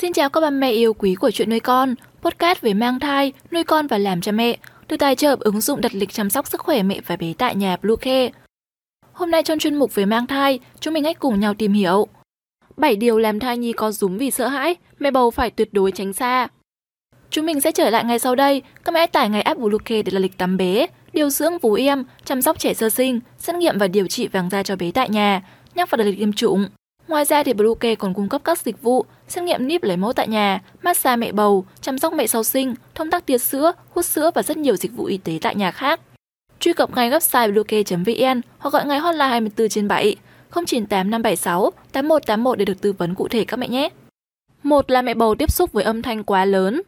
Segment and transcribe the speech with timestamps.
[0.00, 3.32] Xin chào các bà mẹ yêu quý của chuyện nuôi con, podcast về mang thai,
[3.52, 4.56] nuôi con và làm cha mẹ,
[4.88, 7.54] được tài trợ ứng dụng đặt lịch chăm sóc sức khỏe mẹ và bé tại
[7.54, 8.30] nhà Bluecare.
[9.12, 12.06] Hôm nay trong chuyên mục về mang thai, chúng mình hãy cùng nhau tìm hiểu
[12.76, 15.92] 7 điều làm thai nhi có rúm vì sợ hãi, mẹ bầu phải tuyệt đối
[15.92, 16.48] tránh xa.
[17.30, 20.12] Chúng mình sẽ trở lại ngay sau đây, các mẹ tải ngay app Bluecare để
[20.12, 23.78] là lịch tắm bé, điều dưỡng vú em, chăm sóc trẻ sơ sinh, xét nghiệm
[23.78, 25.42] và điều trị vàng da cho bé tại nhà,
[25.74, 26.68] nhắc vào đặt lịch tiêm chủng.
[27.08, 30.12] Ngoài ra thì Bluecare còn cung cấp các dịch vụ xét nghiệm níp lấy mẫu
[30.12, 34.04] tại nhà, massage mẹ bầu, chăm sóc mẹ sau sinh, thông tắc tiết sữa, hút
[34.04, 36.00] sữa và rất nhiều dịch vụ y tế tại nhà khác.
[36.58, 40.16] Truy cập ngay website bluecare.vn hoặc gọi ngay hotline 24 trên 7
[40.50, 43.88] 098 576 8181 để được tư vấn cụ thể các mẹ nhé.
[44.62, 46.82] Một là mẹ bầu tiếp xúc với âm thanh quá lớn.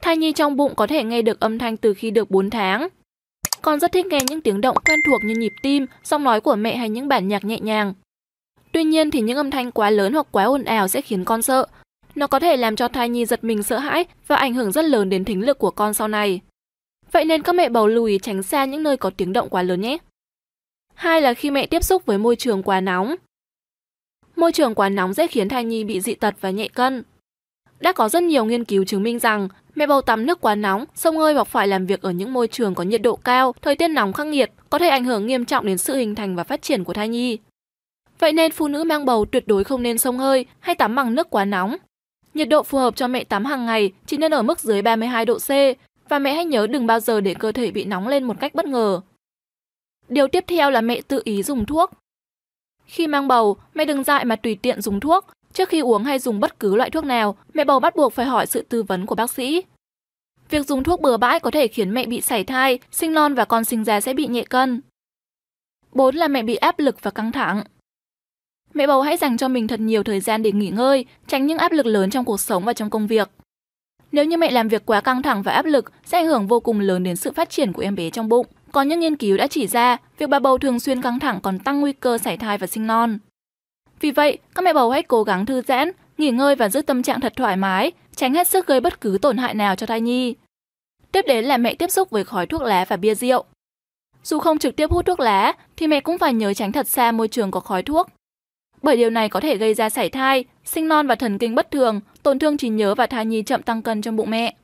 [0.00, 2.88] Thai nhi trong bụng có thể nghe được âm thanh từ khi được 4 tháng.
[3.62, 6.56] Con rất thích nghe những tiếng động quen thuộc như nhịp tim, giọng nói của
[6.56, 7.94] mẹ hay những bản nhạc nhẹ nhàng.
[8.76, 11.42] Tuy nhiên thì những âm thanh quá lớn hoặc quá ồn ào sẽ khiến con
[11.42, 11.66] sợ.
[12.14, 14.84] Nó có thể làm cho thai nhi giật mình sợ hãi và ảnh hưởng rất
[14.84, 16.40] lớn đến thính lực của con sau này.
[17.12, 19.62] Vậy nên các mẹ bầu lưu ý tránh xa những nơi có tiếng động quá
[19.62, 19.98] lớn nhé.
[20.94, 23.14] Hai là khi mẹ tiếp xúc với môi trường quá nóng.
[24.36, 27.02] Môi trường quá nóng dễ khiến thai nhi bị dị tật và nhẹ cân.
[27.80, 30.84] Đã có rất nhiều nghiên cứu chứng minh rằng mẹ bầu tắm nước quá nóng,
[30.94, 33.74] sông hơi hoặc phải làm việc ở những môi trường có nhiệt độ cao, thời
[33.74, 36.44] tiết nóng khắc nghiệt có thể ảnh hưởng nghiêm trọng đến sự hình thành và
[36.44, 37.38] phát triển của thai nhi.
[38.18, 41.14] Vậy nên phụ nữ mang bầu tuyệt đối không nên sông hơi hay tắm bằng
[41.14, 41.76] nước quá nóng.
[42.34, 45.24] Nhiệt độ phù hợp cho mẹ tắm hàng ngày chỉ nên ở mức dưới 32
[45.24, 45.48] độ C
[46.08, 48.54] và mẹ hãy nhớ đừng bao giờ để cơ thể bị nóng lên một cách
[48.54, 49.00] bất ngờ.
[50.08, 51.90] Điều tiếp theo là mẹ tự ý dùng thuốc.
[52.86, 55.26] Khi mang bầu, mẹ đừng dại mà tùy tiện dùng thuốc.
[55.52, 58.26] Trước khi uống hay dùng bất cứ loại thuốc nào, mẹ bầu bắt buộc phải
[58.26, 59.62] hỏi sự tư vấn của bác sĩ.
[60.50, 63.44] Việc dùng thuốc bừa bãi có thể khiến mẹ bị sảy thai, sinh non và
[63.44, 64.80] con sinh ra sẽ bị nhẹ cân.
[65.92, 67.64] 4 là mẹ bị áp lực và căng thẳng.
[68.76, 71.58] Mẹ bầu hãy dành cho mình thật nhiều thời gian để nghỉ ngơi, tránh những
[71.58, 73.30] áp lực lớn trong cuộc sống và trong công việc.
[74.12, 76.60] Nếu như mẹ làm việc quá căng thẳng và áp lực sẽ ảnh hưởng vô
[76.60, 78.46] cùng lớn đến sự phát triển của em bé trong bụng.
[78.72, 81.58] Có những nghiên cứu đã chỉ ra, việc bà bầu thường xuyên căng thẳng còn
[81.58, 83.18] tăng nguy cơ sảy thai và sinh non.
[84.00, 87.02] Vì vậy, các mẹ bầu hãy cố gắng thư giãn, nghỉ ngơi và giữ tâm
[87.02, 90.00] trạng thật thoải mái, tránh hết sức gây bất cứ tổn hại nào cho thai
[90.00, 90.34] nhi.
[91.12, 93.44] Tiếp đến là mẹ tiếp xúc với khói thuốc lá và bia rượu.
[94.24, 97.12] Dù không trực tiếp hút thuốc lá, thì mẹ cũng phải nhớ tránh thật xa
[97.12, 98.08] môi trường có khói thuốc
[98.82, 101.70] bởi điều này có thể gây ra sảy thai, sinh non và thần kinh bất
[101.70, 104.54] thường, tổn thương trí nhớ và thai nhi chậm tăng cân trong bụng mẹ.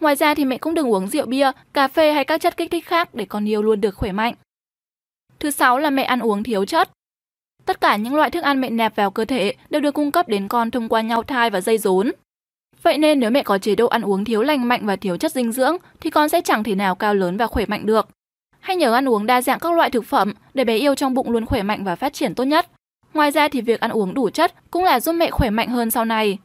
[0.00, 2.70] Ngoài ra thì mẹ cũng đừng uống rượu bia, cà phê hay các chất kích
[2.70, 4.34] thích khác để con yêu luôn được khỏe mạnh.
[5.38, 6.90] Thứ sáu là mẹ ăn uống thiếu chất.
[7.64, 10.28] Tất cả những loại thức ăn mẹ nạp vào cơ thể đều được cung cấp
[10.28, 12.12] đến con thông qua nhau thai và dây rốn.
[12.82, 15.32] Vậy nên nếu mẹ có chế độ ăn uống thiếu lành mạnh và thiếu chất
[15.32, 18.08] dinh dưỡng thì con sẽ chẳng thể nào cao lớn và khỏe mạnh được.
[18.60, 21.30] Hãy nhớ ăn uống đa dạng các loại thực phẩm để bé yêu trong bụng
[21.30, 22.66] luôn khỏe mạnh và phát triển tốt nhất.
[23.16, 25.90] Ngoài ra thì việc ăn uống đủ chất cũng là giúp mẹ khỏe mạnh hơn
[25.90, 26.38] sau này.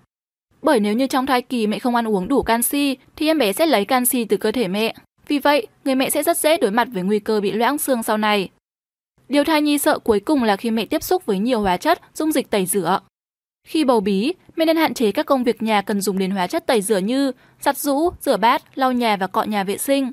[0.61, 3.53] Bởi nếu như trong thai kỳ mẹ không ăn uống đủ canxi thì em bé
[3.53, 4.93] sẽ lấy canxi từ cơ thể mẹ.
[5.27, 8.03] Vì vậy, người mẹ sẽ rất dễ đối mặt với nguy cơ bị loãng xương
[8.03, 8.49] sau này.
[9.29, 12.01] Điều thai nhi sợ cuối cùng là khi mẹ tiếp xúc với nhiều hóa chất,
[12.13, 12.99] dung dịch tẩy rửa.
[13.67, 16.47] Khi bầu bí, mẹ nên hạn chế các công việc nhà cần dùng đến hóa
[16.47, 20.11] chất tẩy rửa như giặt rũ, rửa bát, lau nhà và cọ nhà vệ sinh.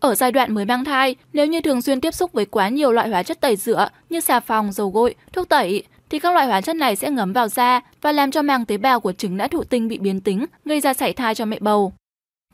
[0.00, 2.92] Ở giai đoạn mới mang thai, nếu như thường xuyên tiếp xúc với quá nhiều
[2.92, 6.46] loại hóa chất tẩy rửa như xà phòng, dầu gội, thuốc tẩy, thì các loại
[6.46, 9.36] hóa chất này sẽ ngấm vào da và làm cho màng tế bào của trứng
[9.36, 11.92] đã thụ tinh bị biến tính, gây ra sảy thai cho mẹ bầu.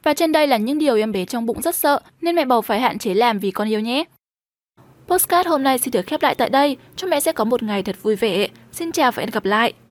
[0.02, 2.62] Và trên đây là những điều em bé trong bụng rất sợ nên mẹ bầu
[2.62, 4.04] phải hạn chế làm vì con yêu nhé.
[5.06, 6.76] Postcard hôm nay xin được khép lại tại đây.
[6.96, 8.48] Chúc mẹ sẽ có một ngày thật vui vẻ.
[8.72, 9.72] Xin chào và hẹn gặp lại.